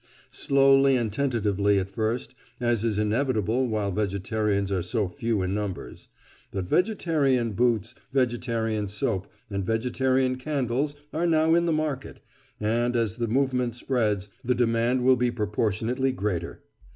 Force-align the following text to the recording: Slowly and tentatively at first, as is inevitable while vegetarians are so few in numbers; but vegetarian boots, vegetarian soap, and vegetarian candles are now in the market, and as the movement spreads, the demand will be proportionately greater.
Slowly 0.31 0.97
and 0.97 1.13
tentatively 1.13 1.77
at 1.77 1.87
first, 1.91 2.33
as 2.59 2.83
is 2.83 2.97
inevitable 2.97 3.67
while 3.67 3.91
vegetarians 3.91 4.71
are 4.71 4.81
so 4.81 5.07
few 5.07 5.43
in 5.43 5.53
numbers; 5.53 6.07
but 6.49 6.65
vegetarian 6.67 7.51
boots, 7.51 7.93
vegetarian 8.11 8.87
soap, 8.87 9.31
and 9.51 9.63
vegetarian 9.63 10.37
candles 10.37 10.95
are 11.13 11.27
now 11.27 11.53
in 11.53 11.65
the 11.65 11.71
market, 11.71 12.19
and 12.59 12.95
as 12.95 13.17
the 13.17 13.27
movement 13.27 13.75
spreads, 13.75 14.27
the 14.43 14.55
demand 14.55 15.03
will 15.03 15.17
be 15.17 15.29
proportionately 15.29 16.11
greater. 16.11 16.63